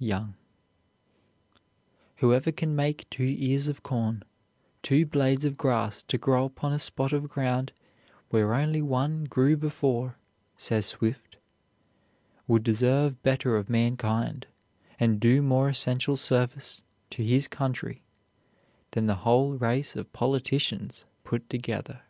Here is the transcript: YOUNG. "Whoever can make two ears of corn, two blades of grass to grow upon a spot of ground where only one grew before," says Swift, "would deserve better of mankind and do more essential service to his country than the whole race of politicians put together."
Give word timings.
YOUNG. 0.00 0.34
"Whoever 2.16 2.50
can 2.50 2.74
make 2.74 3.08
two 3.08 3.36
ears 3.38 3.68
of 3.68 3.84
corn, 3.84 4.24
two 4.82 5.06
blades 5.06 5.44
of 5.44 5.56
grass 5.56 6.02
to 6.02 6.18
grow 6.18 6.44
upon 6.46 6.72
a 6.72 6.80
spot 6.80 7.12
of 7.12 7.28
ground 7.28 7.70
where 8.30 8.52
only 8.52 8.82
one 8.82 9.26
grew 9.26 9.56
before," 9.56 10.18
says 10.56 10.86
Swift, 10.86 11.36
"would 12.48 12.64
deserve 12.64 13.22
better 13.22 13.56
of 13.56 13.70
mankind 13.70 14.48
and 14.98 15.20
do 15.20 15.40
more 15.40 15.68
essential 15.68 16.16
service 16.16 16.82
to 17.10 17.22
his 17.22 17.46
country 17.46 18.02
than 18.90 19.06
the 19.06 19.14
whole 19.22 19.54
race 19.54 19.94
of 19.94 20.12
politicians 20.12 21.04
put 21.22 21.48
together." 21.48 22.02